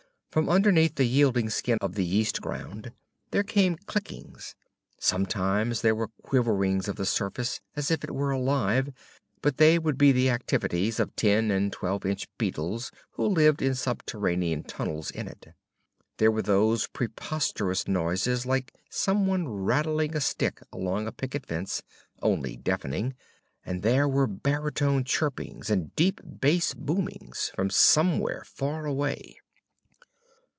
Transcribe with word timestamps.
From 0.31 0.47
underneath 0.47 0.95
the 0.95 1.03
yielding 1.03 1.49
skin 1.49 1.77
of 1.81 1.95
the 1.95 2.05
yeast 2.05 2.41
ground, 2.41 2.93
there 3.31 3.43
came 3.43 3.75
clickings. 3.85 4.55
Sometimes 4.97 5.81
there 5.81 5.93
were 5.93 6.07
quiverings 6.23 6.87
of 6.87 6.95
the 6.95 7.05
surface 7.05 7.59
as 7.75 7.91
if 7.91 8.01
it 8.05 8.11
were 8.15 8.31
alive, 8.31 8.93
but 9.41 9.57
they 9.57 9.77
would 9.77 9.97
be 9.97 10.13
the 10.13 10.29
activities 10.29 11.01
of 11.01 11.13
ten 11.17 11.51
and 11.51 11.73
twelve 11.73 12.05
inch 12.05 12.29
beetles 12.37 12.93
who 13.09 13.25
lived 13.27 13.61
in 13.61 13.75
subterranean 13.75 14.63
tunnels 14.63 15.11
in 15.11 15.27
it. 15.27 15.47
There 16.15 16.31
were 16.31 16.41
those 16.43 16.87
preposterous 16.87 17.85
noises 17.89 18.45
like 18.45 18.73
someone 18.89 19.49
rattling 19.49 20.15
a 20.15 20.21
stick 20.21 20.61
along 20.71 21.07
a 21.07 21.11
picket 21.11 21.45
fence 21.45 21.83
only 22.21 22.55
deafening 22.55 23.15
and 23.65 23.81
there 23.83 24.07
were 24.07 24.27
baritone 24.27 25.03
chirpings 25.03 25.69
and 25.69 25.93
deep 25.97 26.21
bass 26.25 26.73
boomings 26.73 27.51
from 27.53 27.69
somewhere 27.69 28.45
far 28.45 28.85
away. 28.85 29.35